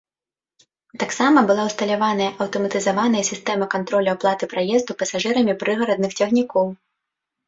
Таксама 1.01 1.39
была 1.49 1.63
ўсталяваная 1.65 2.29
аўтаматызаваная 2.45 3.21
сістэма 3.31 3.67
кантролю 3.73 4.09
аплаты 4.15 4.49
праезду 4.55 4.91
пасажырамі 5.03 5.53
прыгарадных 5.65 6.11
цягнікоў. 6.19 6.65